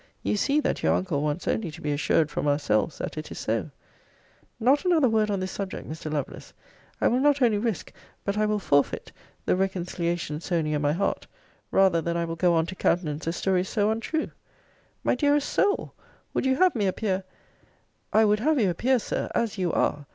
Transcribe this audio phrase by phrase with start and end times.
[0.23, 3.37] You see that your uncle wants only to be assured from ourselves that it is
[3.37, 3.69] so
[4.59, 6.11] Not another word on this subject, Mr.
[6.11, 6.53] Lovelace.
[6.99, 7.93] I will not only risk,
[8.25, 9.11] but I will forfeit,
[9.45, 11.27] the reconciliation so near my heart,
[11.69, 14.31] rather than I will go on to countenance a story so untrue!
[15.03, 15.93] My dearest soul
[16.33, 17.23] Would you have me appear
[18.11, 20.07] I would have you appear, Sir, as you are!